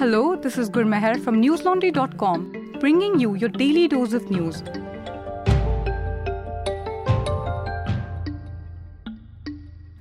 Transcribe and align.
Hello, 0.00 0.36
this 0.36 0.58
is 0.58 0.68
Gurmeher 0.68 1.18
from 1.24 1.40
newslaundry.com, 1.40 2.76
bringing 2.80 3.18
you 3.18 3.34
your 3.34 3.48
daily 3.48 3.88
dose 3.88 4.12
of 4.12 4.30
news. 4.30 4.62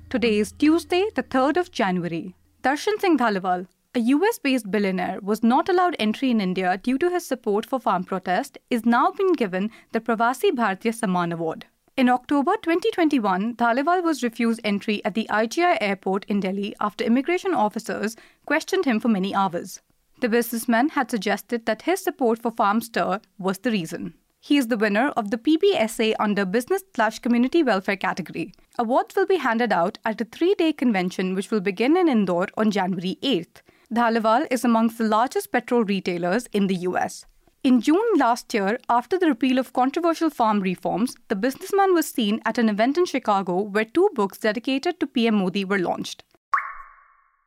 Today 0.10 0.40
is 0.40 0.52
Tuesday, 0.52 1.06
the 1.16 1.24
3rd 1.24 1.56
of 1.56 1.72
January. 1.72 2.36
Darshan 2.62 3.00
Singh 3.00 3.18
Dhaliwal, 3.18 3.68
a 3.96 4.00
US 4.00 4.38
based 4.38 4.70
billionaire, 4.70 5.22
was 5.22 5.44
not 5.44 5.70
allowed 5.70 5.96
entry 5.98 6.30
in 6.30 6.42
India 6.42 6.78
due 6.78 6.98
to 6.98 7.10
his 7.10 7.26
support 7.26 7.66
for 7.66 7.80
farm 7.80 8.04
protest, 8.04 8.58
is 8.70 8.86
now 8.86 9.12
being 9.12 9.32
given 9.32 9.72
the 9.94 10.02
Pravasi 10.02 10.52
Bharatiya 10.52 10.94
Samman 11.00 11.32
Award. 11.32 11.68
In 11.98 12.10
October 12.10 12.58
2021, 12.62 13.56
Dhaliwal 13.56 14.04
was 14.04 14.22
refused 14.22 14.60
entry 14.66 15.04
at 15.06 15.14
the 15.14 15.28
IGI 15.30 15.78
airport 15.80 16.26
in 16.26 16.42
Delhi 16.42 16.76
after 16.82 17.06
immigration 17.06 17.54
officers 17.54 18.18
questioned 18.46 18.84
him 18.84 19.00
for 19.00 19.08
many 19.08 19.34
hours. 19.34 19.80
The 20.20 20.28
businessman 20.28 20.90
had 20.90 21.10
suggested 21.10 21.66
that 21.66 21.84
his 21.84 22.02
support 22.02 22.42
for 22.42 22.52
Farm 22.52 22.82
Stir 22.82 23.22
was 23.38 23.60
the 23.60 23.72
reason. 23.72 24.14
He 24.42 24.58
is 24.58 24.68
the 24.68 24.78
winner 24.78 25.08
of 25.16 25.32
the 25.32 25.38
PBSA 25.38 26.16
under 26.20 26.44
Business 26.44 26.84
Slash 26.94 27.20
Community 27.20 27.64
Welfare 27.64 27.96
category. 27.96 28.52
Awards 28.78 29.16
will 29.16 29.26
be 29.26 29.38
handed 29.38 29.72
out 29.72 29.98
at 30.04 30.20
a 30.20 30.26
three 30.26 30.54
day 30.56 30.74
convention 30.74 31.34
which 31.34 31.50
will 31.50 31.62
begin 31.62 31.96
in 31.96 32.10
Indore 32.10 32.50
on 32.58 32.72
January 32.72 33.18
8th. 33.24 33.62
Dhaliwal 33.94 34.48
is 34.52 34.66
amongst 34.66 34.98
the 34.98 35.06
largest 35.06 35.50
petrol 35.54 35.86
retailers 35.86 36.48
in 36.48 36.68
the 36.68 36.76
US. 36.90 37.26
In 37.66 37.82
June 37.82 38.18
last 38.18 38.54
year, 38.54 38.78
after 38.90 39.18
the 39.18 39.26
repeal 39.26 39.58
of 39.58 39.74
controversial 39.74 40.30
farm 40.30 40.60
reforms, 40.60 41.16
the 41.30 41.36
businessman 41.36 41.96
was 41.96 42.08
seen 42.08 42.40
at 42.46 42.60
an 42.60 42.70
event 42.70 42.96
in 42.96 43.08
Chicago 43.08 43.60
where 43.60 43.86
two 43.86 44.08
books 44.14 44.38
dedicated 44.38 45.00
to 45.00 45.08
PM 45.08 45.34
Modi 45.34 45.66
were 45.66 45.80
launched. 45.80 46.24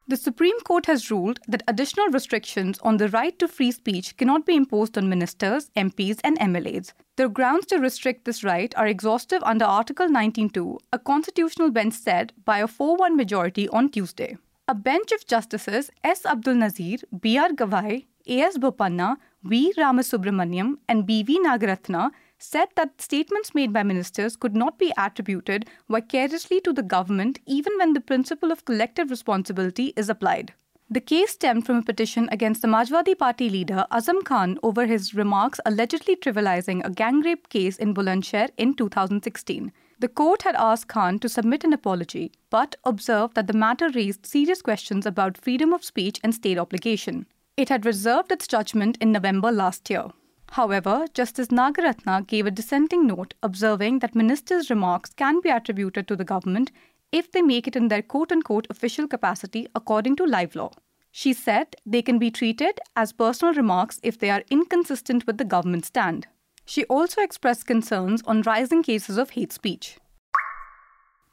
The 0.09 0.17
Supreme 0.17 0.59
Court 0.63 0.87
has 0.87 1.09
ruled 1.13 1.39
that 1.47 1.63
additional 1.69 2.09
restrictions 2.09 2.81
on 2.83 2.97
the 2.97 3.09
right 3.11 3.39
to 3.39 3.47
free 3.47 3.71
speech 3.71 4.17
cannot 4.17 4.45
be 4.45 4.57
imposed 4.57 4.99
on 4.99 5.09
ministers, 5.09 5.71
MPs, 5.77 6.19
and 6.25 6.37
MLAs. 6.41 6.95
The 7.15 7.29
grounds 7.29 7.67
to 7.67 7.79
restrict 7.79 8.25
this 8.25 8.43
right 8.43 8.77
are 8.77 8.89
exhaustive 8.89 9.45
under 9.45 9.67
Article 9.67 10.09
19.2, 10.09 10.79
a 10.93 10.99
constitutional 10.99 11.71
bench 11.71 11.95
said 11.95 12.33
by 12.45 12.59
a 12.59 12.67
4 12.67 12.97
1 12.97 13.17
majority 13.17 13.69
on 13.69 13.89
Tuesday. 13.89 14.37
A 14.67 14.75
bench 14.75 15.13
of 15.13 15.29
justices 15.29 15.93
S. 16.03 16.27
Abdul 16.27 16.57
Nazir, 16.57 16.99
B. 17.21 17.39
R. 17.39 17.51
Gavai, 17.51 18.07
A. 18.27 18.41
S. 18.41 18.59
Bopanna, 18.59 19.17
V. 19.45 19.73
Ramasubramanian, 19.77 20.79
and 20.89 21.07
B. 21.07 21.23
V. 21.23 21.39
Nagaratna 21.39 22.11
said 22.39 22.69
that 22.77 23.01
statements 23.01 23.55
made 23.55 23.73
by 23.73 23.83
ministers 23.83 24.37
could 24.37 24.55
not 24.55 24.79
be 24.79 24.93
attributed 24.97 25.67
vicariously 25.89 26.61
to 26.61 26.73
the 26.73 26.83
government 26.83 27.39
even 27.47 27.77
when 27.79 27.93
the 27.93 28.01
principle 28.01 28.51
of 28.51 28.65
collective 28.65 29.11
responsibility 29.11 29.93
is 29.97 30.09
applied. 30.09 30.53
The 30.91 31.01
case 31.01 31.33
stemmed 31.33 31.67
from 31.67 31.77
a 31.77 31.83
petition 31.83 32.29
against 32.33 32.63
the 32.63 32.69
Samajwadi 32.69 33.19
Party 33.19 33.51
leader 33.51 33.85
Azam 33.93 34.25
Khan 34.25 34.59
over 34.63 34.87
his 34.87 35.15
remarks 35.15 35.61
allegedly 35.67 36.17
trivializing 36.17 36.83
a 36.85 36.91
gang 36.91 37.21
rape 37.21 37.49
case 37.51 37.77
in 37.77 37.93
Bulandshahr 37.93 38.49
in 38.57 38.75
2016. 38.75 39.71
The 40.01 40.09
court 40.09 40.43
had 40.43 40.55
asked 40.55 40.89
Khan 40.89 41.19
to 41.19 41.29
submit 41.29 41.63
an 41.65 41.73
apology, 41.73 42.33
but 42.51 42.77
observed 42.85 43.35
that 43.35 43.49
the 43.49 43.53
matter 43.53 43.91
raised 43.91 44.25
serious 44.25 44.63
questions 44.63 45.05
about 45.05 45.37
freedom 45.37 45.73
of 45.73 45.85
speech 45.85 46.21
and 46.25 46.35
state 46.35 46.57
obligation. 46.57 47.27
It 47.59 47.71
had 47.71 47.85
reserved 47.85 48.31
its 48.31 48.47
judgment 48.47 48.97
in 49.01 49.11
November 49.11 49.51
last 49.51 49.91
year. 49.91 50.05
However, 50.53 51.07
Justice 51.13 51.49
Nagaratna 51.49 52.25
gave 52.25 52.47
a 52.47 52.53
dissenting 52.53 53.05
note 53.05 53.35
observing 53.43 53.99
that 53.99 54.15
ministers' 54.15 54.71
remarks 54.71 55.13
can 55.13 55.41
be 55.41 55.49
attributed 55.49 56.07
to 56.07 56.15
the 56.15 56.25
government 56.25 56.71
if 57.11 57.33
they 57.33 57.43
make 57.43 57.67
it 57.67 57.75
in 57.75 57.89
their 57.89 58.01
quote 58.01 58.31
unquote 58.31 58.69
official 58.71 59.09
capacity 59.09 59.67
according 59.75 60.15
to 60.15 60.25
live 60.25 60.55
law. 60.55 60.71
She 61.11 61.33
said 61.33 61.75
they 61.85 62.01
can 62.01 62.21
be 62.21 62.31
treated 62.31 62.79
as 62.95 63.13
personal 63.13 63.53
remarks 63.55 63.99
if 64.05 64.21
they 64.21 64.31
are 64.31 64.45
inconsistent 64.53 65.27
with 65.27 65.39
the 65.39 65.45
government 65.45 65.85
stand. 65.85 66.29
She 66.65 66.85
also 66.85 67.23
expressed 67.23 67.67
concerns 67.67 68.23
on 68.25 68.43
rising 68.43 68.85
cases 68.85 69.19
of 69.19 69.31
hate 69.31 69.53
speech. 69.53 69.99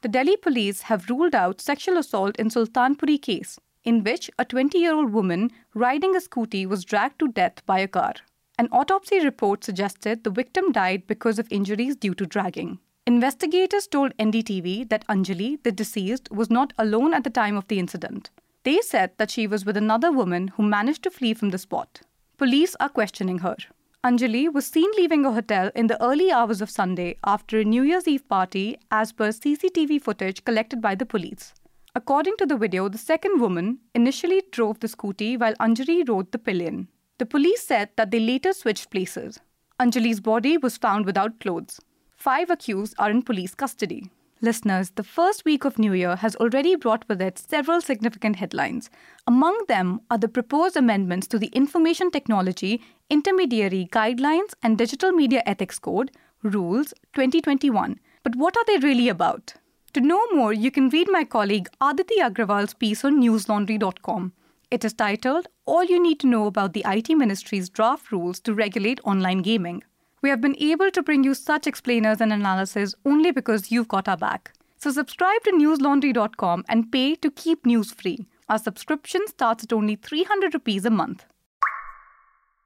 The 0.02 0.08
Delhi 0.08 0.36
police 0.36 0.82
have 0.90 1.08
ruled 1.08 1.36
out 1.36 1.60
sexual 1.60 1.96
assault 1.96 2.34
in 2.34 2.48
Sultanpuri 2.48 3.22
case 3.22 3.60
in 3.86 4.04
which 4.04 4.30
a 4.38 4.44
20 4.44 4.78
year 4.78 4.92
old 4.92 5.12
woman 5.12 5.50
riding 5.72 6.14
a 6.14 6.20
scooty 6.20 6.66
was 6.66 6.84
dragged 6.84 7.18
to 7.20 7.28
death 7.28 7.64
by 7.64 7.78
a 7.78 7.88
car. 7.88 8.14
An 8.58 8.68
autopsy 8.72 9.24
report 9.24 9.64
suggested 9.64 10.24
the 10.24 10.30
victim 10.30 10.72
died 10.72 11.06
because 11.06 11.38
of 11.38 11.46
injuries 11.50 11.96
due 11.96 12.14
to 12.14 12.26
dragging. 12.26 12.78
Investigators 13.06 13.86
told 13.86 14.16
NDTV 14.16 14.88
that 14.88 15.06
Anjali, 15.06 15.62
the 15.62 15.70
deceased, 15.70 16.28
was 16.32 16.50
not 16.50 16.72
alone 16.76 17.14
at 17.14 17.22
the 17.22 17.30
time 17.30 17.56
of 17.56 17.68
the 17.68 17.78
incident. 17.78 18.30
They 18.64 18.80
said 18.80 19.12
that 19.18 19.30
she 19.30 19.46
was 19.46 19.64
with 19.64 19.76
another 19.76 20.10
woman 20.10 20.48
who 20.48 20.64
managed 20.64 21.04
to 21.04 21.10
flee 21.10 21.34
from 21.34 21.50
the 21.50 21.58
spot. 21.58 22.00
Police 22.36 22.74
are 22.80 22.88
questioning 22.88 23.38
her. 23.38 23.56
Anjali 24.02 24.52
was 24.52 24.66
seen 24.66 24.90
leaving 24.96 25.24
a 25.24 25.32
hotel 25.32 25.70
in 25.76 25.86
the 25.86 26.02
early 26.02 26.32
hours 26.32 26.60
of 26.60 26.70
Sunday 26.70 27.16
after 27.24 27.60
a 27.60 27.64
New 27.64 27.82
Year's 27.82 28.08
Eve 28.08 28.28
party, 28.28 28.76
as 28.90 29.12
per 29.12 29.28
CCTV 29.28 30.02
footage 30.02 30.44
collected 30.44 30.80
by 30.80 30.94
the 30.94 31.06
police. 31.06 31.54
According 31.96 32.36
to 32.36 32.44
the 32.44 32.58
video, 32.58 32.90
the 32.90 32.98
second 32.98 33.40
woman 33.40 33.78
initially 33.94 34.42
drove 34.52 34.80
the 34.80 34.86
scooty 34.86 35.40
while 35.40 35.54
Anjali 35.54 36.06
rode 36.06 36.30
the 36.30 36.38
pillion. 36.38 36.88
The 37.16 37.24
police 37.24 37.62
said 37.62 37.88
that 37.96 38.10
they 38.10 38.20
later 38.20 38.52
switched 38.52 38.90
places. 38.90 39.40
Anjali's 39.80 40.20
body 40.20 40.58
was 40.58 40.76
found 40.76 41.06
without 41.06 41.40
clothes. 41.40 41.80
Five 42.14 42.50
accused 42.50 42.94
are 42.98 43.10
in 43.10 43.22
police 43.22 43.54
custody. 43.54 44.10
Listeners, 44.42 44.90
the 44.90 45.02
first 45.02 45.46
week 45.46 45.64
of 45.64 45.78
New 45.78 45.94
Year 45.94 46.16
has 46.16 46.36
already 46.36 46.76
brought 46.76 47.08
with 47.08 47.22
it 47.22 47.38
several 47.38 47.80
significant 47.80 48.36
headlines. 48.36 48.90
Among 49.26 49.58
them 49.66 50.02
are 50.10 50.18
the 50.18 50.28
proposed 50.28 50.76
amendments 50.76 51.26
to 51.28 51.38
the 51.38 51.46
Information 51.62 52.10
Technology 52.10 52.82
Intermediary 53.08 53.88
Guidelines 53.90 54.52
and 54.62 54.76
Digital 54.76 55.12
Media 55.12 55.42
Ethics 55.46 55.78
Code, 55.78 56.10
Rules 56.42 56.92
2021. 57.14 57.98
But 58.22 58.36
what 58.36 58.54
are 58.54 58.64
they 58.66 58.86
really 58.86 59.08
about? 59.08 59.54
To 59.96 60.02
know 60.02 60.26
more, 60.30 60.52
you 60.52 60.70
can 60.70 60.90
read 60.90 61.08
my 61.10 61.24
colleague 61.24 61.70
Aditi 61.80 62.16
Agrawal's 62.20 62.74
piece 62.74 63.02
on 63.02 63.18
newslaundry.com. 63.18 64.34
It 64.70 64.84
is 64.84 64.92
titled 64.92 65.48
All 65.64 65.84
You 65.84 66.02
Need 66.02 66.20
to 66.20 66.26
Know 66.26 66.46
About 66.46 66.74
the 66.74 66.84
IT 66.86 67.08
Ministry's 67.16 67.70
Draft 67.70 68.12
Rules 68.12 68.38
to 68.40 68.52
Regulate 68.52 69.00
Online 69.04 69.40
Gaming. 69.40 69.82
We 70.20 70.28
have 70.28 70.42
been 70.42 70.54
able 70.58 70.90
to 70.90 71.02
bring 71.02 71.24
you 71.24 71.32
such 71.32 71.66
explainers 71.66 72.20
and 72.20 72.30
analysis 72.30 72.94
only 73.06 73.32
because 73.32 73.72
you've 73.72 73.88
got 73.88 74.06
our 74.06 74.18
back. 74.18 74.52
So 74.76 74.90
subscribe 74.90 75.42
to 75.44 75.52
newslaundry.com 75.52 76.66
and 76.68 76.92
pay 76.92 77.14
to 77.14 77.30
keep 77.30 77.64
news 77.64 77.90
free. 77.90 78.26
Our 78.50 78.58
subscription 78.58 79.22
starts 79.26 79.64
at 79.64 79.72
only 79.72 79.96
300 79.96 80.52
rupees 80.52 80.84
a 80.84 80.90
month. 80.90 81.24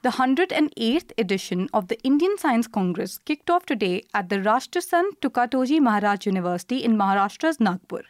The 0.02 0.12
108th 0.12 1.12
edition 1.18 1.68
of 1.74 1.88
the 1.88 2.00
Indian 2.02 2.38
Science 2.38 2.66
Congress 2.66 3.18
kicked 3.18 3.50
off 3.50 3.66
today 3.66 4.02
at 4.14 4.30
the 4.30 4.36
Rashtrasant 4.36 5.20
Tukadoji 5.20 5.78
Maharaj 5.78 6.24
University 6.24 6.82
in 6.82 6.96
Maharashtra's 6.96 7.60
Nagpur. 7.60 8.04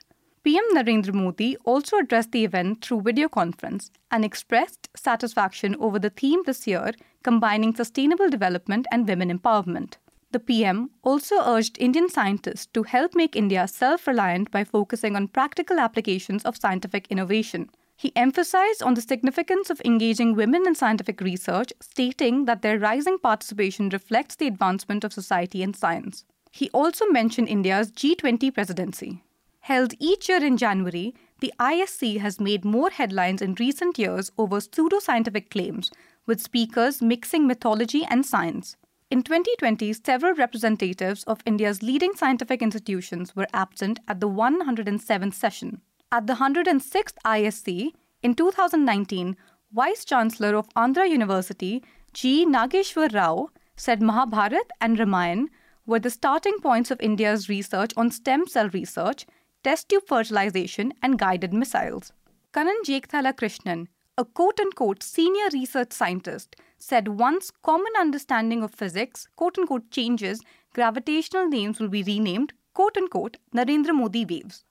PM 0.45 0.63
Narendra 0.73 1.13
Modi 1.13 1.57
also 1.65 1.97
addressed 1.97 2.31
the 2.31 2.45
event 2.45 2.85
through 2.85 3.01
video 3.01 3.29
conference 3.29 3.91
and 4.13 4.25
expressed 4.25 4.89
satisfaction 4.95 5.75
over 5.81 5.99
the 5.99 6.11
theme 6.11 6.45
this 6.47 6.65
year 6.65 6.93
combining 7.25 7.75
sustainable 7.75 8.29
development 8.31 8.87
and 8.93 9.09
women 9.09 9.37
empowerment. 9.37 9.95
The 10.31 10.39
PM 10.39 10.91
also 11.03 11.43
urged 11.45 11.77
Indian 11.81 12.09
scientists 12.09 12.67
to 12.67 12.85
help 12.85 13.17
make 13.17 13.35
India 13.35 13.67
self 13.67 14.07
reliant 14.07 14.53
by 14.53 14.63
focusing 14.63 15.17
on 15.17 15.27
practical 15.27 15.81
applications 15.81 16.45
of 16.45 16.57
scientific 16.57 17.09
innovation. 17.11 17.69
He 18.01 18.17
emphasized 18.17 18.83
on 18.83 18.95
the 18.95 19.03
significance 19.03 19.69
of 19.69 19.83
engaging 19.85 20.35
women 20.35 20.67
in 20.67 20.75
scientific 20.75 21.21
research, 21.21 21.71
stating 21.83 22.47
that 22.47 22.63
their 22.63 22.79
rising 22.79 23.19
participation 23.19 23.91
reflects 23.91 24.37
the 24.37 24.47
advancement 24.47 25.05
of 25.05 25.13
society 25.13 25.63
and 25.63 25.77
science. 25.77 26.25
He 26.51 26.71
also 26.71 27.05
mentioned 27.09 27.49
India's 27.49 27.91
G20 27.91 28.55
presidency. 28.55 29.23
Held 29.59 29.93
each 29.99 30.31
year 30.31 30.43
in 30.43 30.57
January, 30.57 31.15
the 31.41 31.53
ISC 31.61 32.21
has 32.21 32.41
made 32.41 32.65
more 32.65 32.89
headlines 32.89 33.43
in 33.43 33.55
recent 33.61 33.99
years 33.99 34.33
over 34.39 34.61
pseudoscientific 34.61 35.51
claims, 35.51 35.91
with 36.25 36.41
speakers 36.41 37.03
mixing 37.03 37.47
mythology 37.47 38.07
and 38.09 38.25
science. 38.25 38.77
In 39.11 39.23
2020, 39.23 39.93
several 39.93 40.33
representatives 40.33 41.23
of 41.25 41.43
India's 41.45 41.83
leading 41.83 42.15
scientific 42.15 42.63
institutions 42.63 43.37
were 43.37 43.49
absent 43.53 44.01
at 44.09 44.21
the 44.21 44.29
107th 44.31 45.35
session. 45.35 45.83
At 46.13 46.27
the 46.27 46.35
106th 46.35 47.15
ISC 47.25 47.93
in 48.25 48.35
2019, 48.35 49.37
Vice 49.73 50.05
Chancellor 50.05 50.57
of 50.57 50.69
Andhra 50.71 51.09
University, 51.09 51.85
G. 52.13 52.45
Nageshwar 52.45 53.15
Rao, 53.15 53.51
said 53.77 54.03
Mahabharat 54.03 54.73
and 54.81 54.99
Ramayan 54.99 55.47
were 55.87 56.01
the 56.01 56.11
starting 56.11 56.59
points 56.59 56.91
of 56.91 57.01
India's 57.01 57.49
research 57.49 57.93
on 57.97 58.11
stem 58.11 58.49
cell 58.49 58.69
research, 58.71 59.25
test 59.63 59.89
tube 59.89 60.03
fertilization, 60.09 60.93
and 61.01 61.17
guided 61.17 61.55
missiles. 61.55 62.13
Kannan 62.53 62.83
Jegathala 62.85 63.33
Krishnan, 63.33 63.87
a 64.19 64.25
quote 64.25 64.59
unquote 64.59 65.05
senior 65.05 65.49
research 65.53 65.93
scientist, 65.93 66.57
said 66.77 67.21
once 67.21 67.53
common 67.63 67.93
understanding 67.97 68.65
of 68.65 68.75
physics 68.75 69.29
quote 69.37 69.57
unquote 69.61 69.89
changes, 69.93 70.41
gravitational 70.75 71.49
waves 71.49 71.79
will 71.79 71.89
be 71.89 72.03
renamed 72.03 72.53
quote 72.75 72.97
unquote 72.97 73.37
Narendra 73.55 73.95
Modi 73.95 74.25
waves. 74.25 74.65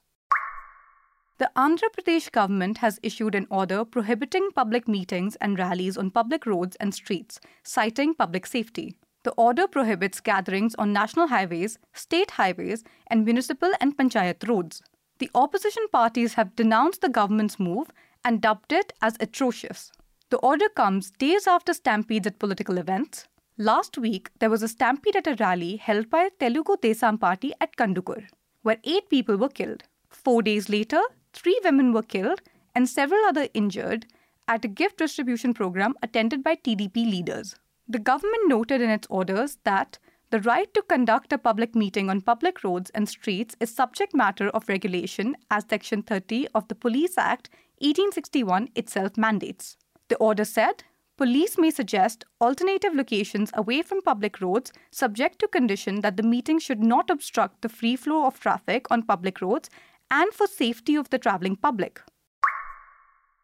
The 1.40 1.50
Andhra 1.56 1.88
Pradesh 1.96 2.30
government 2.34 2.80
has 2.80 3.00
issued 3.02 3.34
an 3.34 3.48
order 3.50 3.86
prohibiting 3.86 4.50
public 4.54 4.90
meetings 4.90 5.38
and 5.38 5.58
rallies 5.58 5.98
on 5.98 6.12
public 6.12 6.46
roads 6.46 6.76
and 6.82 6.94
streets, 6.94 7.40
citing 7.64 8.14
public 8.14 8.46
safety. 8.46 8.98
The 9.24 9.32
order 9.38 9.66
prohibits 9.66 10.20
gatherings 10.20 10.76
on 10.76 10.92
national 10.92 11.28
highways, 11.28 11.80
state 11.94 12.32
highways, 12.32 12.84
and 13.08 13.24
municipal 13.24 13.72
and 13.80 13.98
panchayat 13.98 14.50
roads. 14.50 14.82
The 15.20 15.32
opposition 15.34 15.84
parties 15.94 16.34
have 16.34 16.58
denounced 16.58 17.00
the 17.00 17.08
government's 17.08 17.58
move 17.58 17.90
and 18.26 18.42
dubbed 18.42 18.74
it 18.74 18.92
as 19.02 19.16
atrocious. 19.22 19.94
The 20.32 20.40
order 20.40 20.68
comes 20.68 21.12
days 21.12 21.48
after 21.48 21.74
stampedes 21.74 22.28
at 22.28 22.40
political 22.40 22.78
events. 22.78 23.30
Last 23.58 23.98
week, 23.98 24.30
there 24.40 24.50
was 24.50 24.62
a 24.62 24.68
stampede 24.68 25.16
at 25.16 25.28
a 25.28 25.38
rally 25.40 25.78
held 25.78 26.10
by 26.10 26.32
Telugu 26.38 26.76
Desam 26.76 27.18
Party 27.18 27.54
at 27.62 27.78
Kandukur, 27.78 28.26
where 28.64 28.82
eight 28.84 29.10
people 29.10 29.38
were 29.38 29.48
killed. 29.48 29.84
Four 30.10 30.42
days 30.42 30.68
later, 30.68 31.02
three 31.34 31.60
women 31.64 31.94
were 31.94 32.04
killed 32.04 32.42
and 32.76 32.88
several 32.88 33.24
other 33.26 33.48
injured 33.54 34.06
at 34.48 34.66
a 34.66 34.68
gift 34.68 34.98
distribution 34.98 35.54
program 35.54 35.94
attended 36.02 36.44
by 36.44 36.56
TDP 36.56 36.96
leaders. 36.96 37.56
The 37.88 38.00
government 38.00 38.48
noted 38.48 38.82
in 38.82 38.90
its 38.90 39.08
orders 39.10 39.58
that 39.64 40.00
the 40.32 40.40
right 40.42 40.72
to 40.76 40.84
conduct 40.84 41.34
a 41.34 41.40
public 41.40 41.74
meeting 41.74 42.10
on 42.10 42.22
public 42.22 42.64
roads 42.64 42.92
and 42.92 43.10
streets 43.10 43.56
is 43.60 43.74
subject 43.74 44.14
matter 44.14 44.50
of 44.50 44.70
regulation 44.70 45.36
as 45.50 45.66
Section 45.68 46.04
30 46.04 46.48
of 46.54 46.68
the 46.68 46.76
Police 46.76 47.18
Act 47.18 47.50
1861 47.80 48.70
itself 48.76 49.18
mandates. 49.18 49.76
The 50.08 50.18
order 50.18 50.46
said 50.46 50.84
police 51.18 51.58
may 51.58 51.72
suggest 51.72 52.26
alternative 52.40 52.94
locations 52.94 53.52
away 53.56 53.82
from 53.82 54.02
public 54.04 54.40
roads 54.40 54.72
subject 54.92 55.40
to 55.40 55.48
condition 55.48 56.02
that 56.02 56.16
the 56.16 56.24
meeting 56.24 56.60
should 56.60 56.84
not 56.84 57.10
obstruct 57.10 57.62
the 57.62 57.70
free 57.70 57.96
flow 57.96 58.26
of 58.26 58.40
traffic 58.40 58.86
on 58.92 59.04
public 59.04 59.42
roads 59.42 59.70
and 60.12 60.34
for 60.34 60.48
safety 60.48 60.96
of 60.96 61.10
the 61.10 61.20
traveling 61.20 61.56
public. 61.56 62.02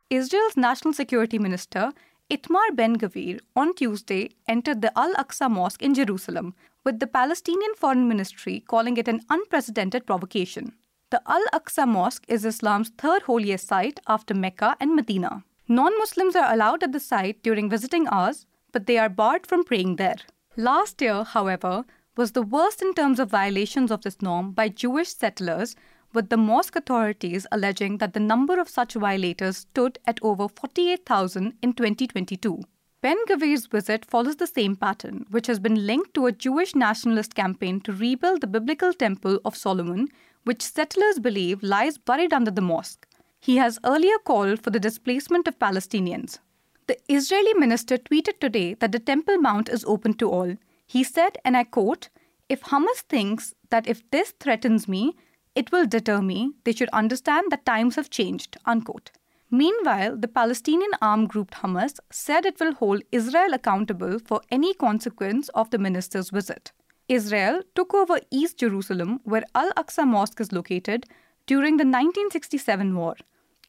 Israel's 0.09 0.55
national 0.55 0.93
security 0.93 1.39
minister 1.39 1.91
Itamar 2.31 2.75
Ben 2.75 2.97
Gvir 2.97 3.39
on 3.55 3.75
Tuesday 3.75 4.31
entered 4.47 4.81
the 4.81 4.91
Al 4.97 5.13
Aqsa 5.13 5.49
Mosque 5.49 5.83
in 5.83 5.93
Jerusalem, 5.93 6.55
with 6.83 6.99
the 6.99 7.05
Palestinian 7.05 7.75
Foreign 7.75 8.07
Ministry 8.07 8.63
calling 8.67 8.97
it 8.97 9.07
an 9.07 9.21
unprecedented 9.29 10.07
provocation. 10.07 10.73
The 11.11 11.21
Al 11.27 11.43
Aqsa 11.53 11.87
Mosque 11.87 12.25
is 12.27 12.43
Islam's 12.43 12.89
third 12.97 13.21
holiest 13.23 13.67
site 13.67 13.99
after 14.07 14.33
Mecca 14.33 14.75
and 14.79 14.95
Medina. 14.95 15.43
Non 15.67 15.95
Muslims 15.99 16.35
are 16.35 16.51
allowed 16.51 16.81
at 16.81 16.93
the 16.93 16.99
site 16.99 17.43
during 17.43 17.69
visiting 17.69 18.07
hours, 18.07 18.47
but 18.71 18.87
they 18.87 18.97
are 18.97 19.09
barred 19.09 19.45
from 19.45 19.63
praying 19.63 19.97
there. 19.97 20.17
Last 20.57 21.01
year, 21.01 21.23
however, 21.23 21.85
was 22.17 22.31
the 22.31 22.41
worst 22.41 22.81
in 22.81 22.93
terms 22.95 23.19
of 23.19 23.29
violations 23.29 23.91
of 23.91 24.01
this 24.01 24.21
norm 24.21 24.51
by 24.51 24.69
Jewish 24.69 25.09
settlers 25.09 25.75
with 26.15 26.29
the 26.29 26.37
mosque 26.37 26.75
authorities 26.75 27.45
alleging 27.51 27.97
that 27.99 28.13
the 28.13 28.19
number 28.19 28.59
of 28.59 28.69
such 28.69 28.93
violators 28.93 29.57
stood 29.57 29.99
at 30.07 30.19
over 30.21 30.47
48,000 30.47 31.53
in 31.61 31.73
2022. 31.73 32.63
Ben 33.01 33.17
Gvir's 33.27 33.67
visit 33.67 34.03
follows 34.03 34.37
the 34.37 34.47
same 34.47 34.75
pattern, 34.75 35.25
which 35.29 35.45
has 35.45 35.59
been 35.59 35.85
linked 35.85 36.15
to 36.15 36.25
a 36.25 36.31
Jewish 36.31 36.73
nationalist 36.73 37.35
campaign 37.35 37.79
to 37.81 37.93
rebuild 37.93 38.41
the 38.41 38.47
biblical 38.47 38.93
Temple 38.93 39.39
of 39.45 39.55
Solomon, 39.55 40.07
which 40.43 40.63
settlers 40.63 41.19
believe 41.19 41.61
lies 41.61 41.99
buried 41.99 42.33
under 42.33 42.49
the 42.49 42.61
mosque. 42.61 43.05
He 43.39 43.57
has 43.57 43.77
earlier 43.83 44.17
called 44.17 44.63
for 44.63 44.71
the 44.71 44.79
displacement 44.79 45.47
of 45.47 45.59
Palestinians. 45.59 46.39
The 46.87 46.97
Israeli 47.07 47.53
minister 47.53 47.97
tweeted 47.97 48.39
today 48.39 48.73
that 48.75 48.91
the 48.91 48.99
Temple 48.99 49.37
Mount 49.37 49.69
is 49.69 49.85
open 49.85 50.15
to 50.15 50.31
all. 50.31 50.55
He 50.87 51.03
said, 51.03 51.37
and 51.45 51.55
I 51.55 51.63
quote, 51.63 52.09
If 52.49 52.61
Hamas 52.61 53.01
thinks 53.09 53.53
that 53.69 53.87
if 53.87 54.09
this 54.09 54.33
threatens 54.39 54.87
me, 54.87 55.15
it 55.55 55.71
will 55.71 55.85
deter 55.85 56.21
me. 56.21 56.51
They 56.63 56.73
should 56.73 56.89
understand 56.89 57.51
that 57.51 57.65
times 57.65 57.95
have 57.95 58.09
changed. 58.09 58.57
Unquote. 58.65 59.11
Meanwhile, 59.49 60.17
the 60.17 60.27
Palestinian 60.27 60.91
armed 61.01 61.29
group 61.29 61.51
Hamas 61.51 61.99
said 62.11 62.45
it 62.45 62.59
will 62.59 62.73
hold 62.73 63.03
Israel 63.11 63.53
accountable 63.53 64.19
for 64.19 64.41
any 64.51 64.73
consequence 64.73 65.49
of 65.49 65.69
the 65.69 65.77
minister's 65.77 66.29
visit. 66.29 66.71
Israel 67.07 67.61
took 67.75 67.93
over 67.93 68.19
East 68.31 68.57
Jerusalem, 68.57 69.21
where 69.23 69.43
Al 69.53 69.71
Aqsa 69.73 70.05
Mosque 70.07 70.41
is 70.41 70.51
located, 70.51 71.05
during 71.45 71.77
the 71.77 71.85
1967 71.85 72.95
war. 72.95 73.15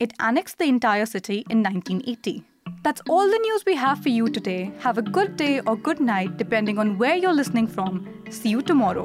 It 0.01 0.13
annexed 0.19 0.59
the 0.59 0.65
entire 0.65 1.07
city 1.07 1.45
in 1.51 1.63
1980. 1.63 2.43
That's 2.83 3.03
all 3.09 3.31
the 3.31 3.39
news 3.39 3.65
we 3.67 3.77
have 3.77 4.03
for 4.03 4.09
you 4.09 4.29
today. 4.29 4.73
Have 4.81 4.99
a 4.99 5.03
good 5.03 5.37
day 5.37 5.61
or 5.61 5.77
good 5.77 6.01
night, 6.01 6.37
depending 6.37 6.79
on 6.79 6.99
where 6.99 7.17
you're 7.17 7.35
listening 7.35 7.67
from. 7.67 8.09
See 8.31 8.49
you 8.49 8.63
tomorrow. 8.63 9.05